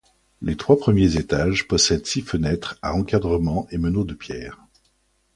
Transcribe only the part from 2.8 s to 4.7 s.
à encadrements et meneaux de pierre.